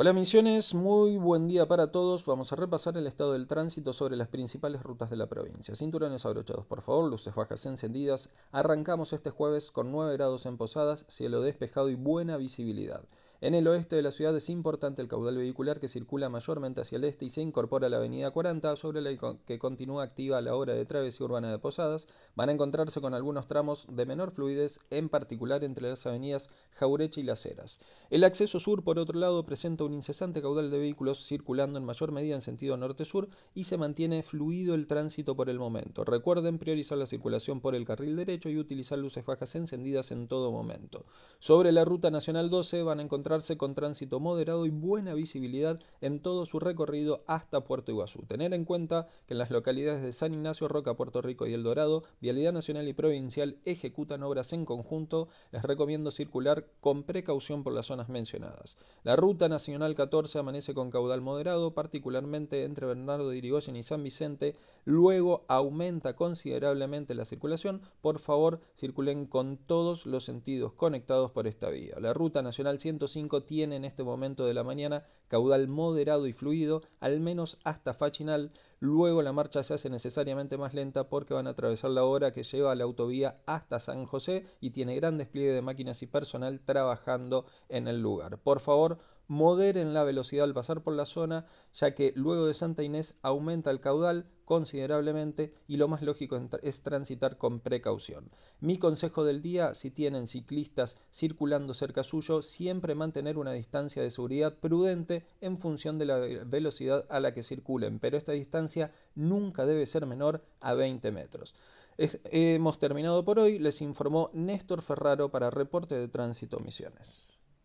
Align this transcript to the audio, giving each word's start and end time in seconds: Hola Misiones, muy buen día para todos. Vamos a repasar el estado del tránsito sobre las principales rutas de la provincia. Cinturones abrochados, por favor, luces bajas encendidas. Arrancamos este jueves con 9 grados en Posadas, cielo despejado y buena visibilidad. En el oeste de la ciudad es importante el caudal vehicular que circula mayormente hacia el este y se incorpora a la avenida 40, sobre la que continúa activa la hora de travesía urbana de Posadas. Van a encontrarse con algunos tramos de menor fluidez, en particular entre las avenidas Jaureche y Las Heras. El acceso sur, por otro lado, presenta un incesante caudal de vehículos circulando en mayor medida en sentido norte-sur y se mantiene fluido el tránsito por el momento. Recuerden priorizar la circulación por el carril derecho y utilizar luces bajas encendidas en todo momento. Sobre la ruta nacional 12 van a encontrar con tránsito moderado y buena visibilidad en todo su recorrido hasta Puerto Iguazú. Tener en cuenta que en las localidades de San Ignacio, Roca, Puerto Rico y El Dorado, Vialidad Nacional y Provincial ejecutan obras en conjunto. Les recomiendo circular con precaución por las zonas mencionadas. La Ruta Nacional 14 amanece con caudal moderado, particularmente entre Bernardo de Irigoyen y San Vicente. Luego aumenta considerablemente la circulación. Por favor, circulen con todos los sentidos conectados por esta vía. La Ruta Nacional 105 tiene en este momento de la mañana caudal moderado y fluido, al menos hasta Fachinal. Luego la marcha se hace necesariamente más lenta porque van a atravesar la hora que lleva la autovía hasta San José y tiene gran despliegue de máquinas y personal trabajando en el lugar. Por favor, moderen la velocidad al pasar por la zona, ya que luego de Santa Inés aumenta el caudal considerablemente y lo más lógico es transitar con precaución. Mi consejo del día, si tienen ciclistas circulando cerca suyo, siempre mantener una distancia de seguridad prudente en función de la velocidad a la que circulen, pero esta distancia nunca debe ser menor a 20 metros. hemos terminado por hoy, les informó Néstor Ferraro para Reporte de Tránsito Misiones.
Hola 0.00 0.12
Misiones, 0.12 0.74
muy 0.74 1.16
buen 1.16 1.48
día 1.48 1.66
para 1.66 1.90
todos. 1.90 2.24
Vamos 2.24 2.52
a 2.52 2.54
repasar 2.54 2.96
el 2.96 3.08
estado 3.08 3.32
del 3.32 3.48
tránsito 3.48 3.92
sobre 3.92 4.14
las 4.14 4.28
principales 4.28 4.84
rutas 4.84 5.10
de 5.10 5.16
la 5.16 5.26
provincia. 5.28 5.74
Cinturones 5.74 6.24
abrochados, 6.24 6.64
por 6.66 6.82
favor, 6.82 7.10
luces 7.10 7.34
bajas 7.34 7.66
encendidas. 7.66 8.30
Arrancamos 8.52 9.12
este 9.12 9.30
jueves 9.30 9.72
con 9.72 9.90
9 9.90 10.12
grados 10.12 10.46
en 10.46 10.56
Posadas, 10.56 11.04
cielo 11.08 11.40
despejado 11.40 11.90
y 11.90 11.96
buena 11.96 12.36
visibilidad. 12.36 13.02
En 13.40 13.54
el 13.54 13.68
oeste 13.68 13.94
de 13.94 14.02
la 14.02 14.10
ciudad 14.10 14.36
es 14.36 14.50
importante 14.50 15.00
el 15.00 15.06
caudal 15.06 15.36
vehicular 15.36 15.78
que 15.78 15.86
circula 15.86 16.28
mayormente 16.28 16.80
hacia 16.80 16.96
el 16.96 17.04
este 17.04 17.24
y 17.24 17.30
se 17.30 17.40
incorpora 17.40 17.86
a 17.86 17.88
la 17.88 17.98
avenida 17.98 18.32
40, 18.32 18.74
sobre 18.74 19.00
la 19.00 19.16
que 19.46 19.60
continúa 19.60 20.02
activa 20.02 20.40
la 20.40 20.56
hora 20.56 20.74
de 20.74 20.84
travesía 20.84 21.24
urbana 21.24 21.48
de 21.48 21.60
Posadas. 21.60 22.08
Van 22.34 22.48
a 22.48 22.52
encontrarse 22.52 23.00
con 23.00 23.14
algunos 23.14 23.46
tramos 23.46 23.86
de 23.90 24.06
menor 24.06 24.32
fluidez, 24.32 24.80
en 24.90 25.08
particular 25.08 25.62
entre 25.62 25.88
las 25.88 26.04
avenidas 26.04 26.48
Jaureche 26.72 27.20
y 27.20 27.24
Las 27.24 27.46
Heras. 27.46 27.78
El 28.10 28.24
acceso 28.24 28.58
sur, 28.58 28.82
por 28.82 28.98
otro 28.98 29.16
lado, 29.16 29.44
presenta 29.44 29.84
un 29.84 29.92
incesante 29.92 30.42
caudal 30.42 30.72
de 30.72 30.78
vehículos 30.78 31.24
circulando 31.24 31.78
en 31.78 31.84
mayor 31.84 32.10
medida 32.10 32.34
en 32.34 32.42
sentido 32.42 32.76
norte-sur 32.76 33.28
y 33.54 33.64
se 33.64 33.76
mantiene 33.76 34.24
fluido 34.24 34.74
el 34.74 34.88
tránsito 34.88 35.36
por 35.36 35.48
el 35.48 35.60
momento. 35.60 36.02
Recuerden 36.02 36.58
priorizar 36.58 36.98
la 36.98 37.06
circulación 37.06 37.60
por 37.60 37.76
el 37.76 37.84
carril 37.84 38.16
derecho 38.16 38.48
y 38.48 38.58
utilizar 38.58 38.98
luces 38.98 39.24
bajas 39.24 39.54
encendidas 39.54 40.10
en 40.10 40.26
todo 40.26 40.50
momento. 40.50 41.04
Sobre 41.38 41.70
la 41.70 41.84
ruta 41.84 42.10
nacional 42.10 42.50
12 42.50 42.82
van 42.82 42.98
a 42.98 43.04
encontrar 43.04 43.27
con 43.58 43.74
tránsito 43.74 44.20
moderado 44.20 44.64
y 44.64 44.70
buena 44.70 45.12
visibilidad 45.12 45.78
en 46.00 46.20
todo 46.20 46.46
su 46.46 46.60
recorrido 46.60 47.24
hasta 47.26 47.62
Puerto 47.62 47.92
Iguazú. 47.92 48.22
Tener 48.22 48.54
en 48.54 48.64
cuenta 48.64 49.06
que 49.26 49.34
en 49.34 49.38
las 49.38 49.50
localidades 49.50 50.02
de 50.02 50.14
San 50.14 50.32
Ignacio, 50.32 50.66
Roca, 50.66 50.94
Puerto 50.94 51.20
Rico 51.20 51.46
y 51.46 51.52
El 51.52 51.62
Dorado, 51.62 52.02
Vialidad 52.22 52.54
Nacional 52.54 52.88
y 52.88 52.94
Provincial 52.94 53.58
ejecutan 53.66 54.22
obras 54.22 54.54
en 54.54 54.64
conjunto. 54.64 55.28
Les 55.52 55.62
recomiendo 55.62 56.10
circular 56.10 56.64
con 56.80 57.02
precaución 57.02 57.64
por 57.64 57.74
las 57.74 57.84
zonas 57.86 58.08
mencionadas. 58.08 58.78
La 59.02 59.14
Ruta 59.14 59.50
Nacional 59.50 59.94
14 59.94 60.38
amanece 60.38 60.72
con 60.72 60.90
caudal 60.90 61.20
moderado, 61.20 61.72
particularmente 61.72 62.64
entre 62.64 62.86
Bernardo 62.86 63.28
de 63.28 63.36
Irigoyen 63.36 63.76
y 63.76 63.82
San 63.82 64.02
Vicente. 64.02 64.56
Luego 64.86 65.44
aumenta 65.48 66.16
considerablemente 66.16 67.14
la 67.14 67.26
circulación. 67.26 67.82
Por 68.00 68.20
favor, 68.20 68.58
circulen 68.74 69.26
con 69.26 69.58
todos 69.58 70.06
los 70.06 70.24
sentidos 70.24 70.72
conectados 70.72 71.30
por 71.30 71.46
esta 71.46 71.68
vía. 71.68 71.96
La 72.00 72.14
Ruta 72.14 72.40
Nacional 72.40 72.80
105 72.80 73.17
tiene 73.46 73.76
en 73.76 73.84
este 73.84 74.04
momento 74.04 74.46
de 74.46 74.54
la 74.54 74.62
mañana 74.62 75.04
caudal 75.26 75.68
moderado 75.68 76.26
y 76.26 76.32
fluido, 76.32 76.82
al 77.00 77.20
menos 77.20 77.58
hasta 77.64 77.94
Fachinal. 77.94 78.52
Luego 78.80 79.22
la 79.22 79.32
marcha 79.32 79.62
se 79.62 79.74
hace 79.74 79.90
necesariamente 79.90 80.56
más 80.56 80.74
lenta 80.74 81.08
porque 81.08 81.34
van 81.34 81.46
a 81.46 81.50
atravesar 81.50 81.90
la 81.90 82.04
hora 82.04 82.32
que 82.32 82.44
lleva 82.44 82.74
la 82.74 82.84
autovía 82.84 83.40
hasta 83.46 83.80
San 83.80 84.04
José 84.04 84.44
y 84.60 84.70
tiene 84.70 84.94
gran 84.94 85.18
despliegue 85.18 85.52
de 85.52 85.62
máquinas 85.62 86.02
y 86.02 86.06
personal 86.06 86.60
trabajando 86.60 87.44
en 87.68 87.88
el 87.88 88.00
lugar. 88.00 88.38
Por 88.38 88.60
favor, 88.60 88.98
moderen 89.28 89.94
la 89.94 90.04
velocidad 90.04 90.44
al 90.44 90.54
pasar 90.54 90.82
por 90.82 90.94
la 90.94 91.06
zona, 91.06 91.46
ya 91.72 91.94
que 91.94 92.12
luego 92.16 92.46
de 92.46 92.54
Santa 92.54 92.82
Inés 92.82 93.14
aumenta 93.22 93.70
el 93.70 93.80
caudal 93.80 94.26
considerablemente 94.48 95.52
y 95.66 95.76
lo 95.76 95.88
más 95.88 96.00
lógico 96.00 96.40
es 96.62 96.82
transitar 96.82 97.36
con 97.36 97.60
precaución. 97.60 98.30
Mi 98.60 98.78
consejo 98.78 99.22
del 99.22 99.42
día, 99.42 99.74
si 99.74 99.90
tienen 99.90 100.26
ciclistas 100.26 100.96
circulando 101.12 101.74
cerca 101.74 102.02
suyo, 102.02 102.40
siempre 102.40 102.94
mantener 102.94 103.36
una 103.36 103.52
distancia 103.52 104.02
de 104.02 104.10
seguridad 104.10 104.54
prudente 104.54 105.26
en 105.42 105.58
función 105.58 105.98
de 105.98 106.06
la 106.06 106.16
velocidad 106.16 107.04
a 107.10 107.20
la 107.20 107.34
que 107.34 107.42
circulen, 107.42 107.98
pero 107.98 108.16
esta 108.16 108.32
distancia 108.32 108.90
nunca 109.14 109.66
debe 109.66 109.84
ser 109.84 110.06
menor 110.06 110.40
a 110.62 110.72
20 110.72 111.12
metros. 111.12 111.54
hemos 111.98 112.78
terminado 112.78 113.26
por 113.26 113.38
hoy, 113.38 113.58
les 113.58 113.82
informó 113.82 114.30
Néstor 114.32 114.80
Ferraro 114.80 115.30
para 115.30 115.50
Reporte 115.50 115.94
de 115.96 116.08
Tránsito 116.08 116.58
Misiones. 116.60 117.37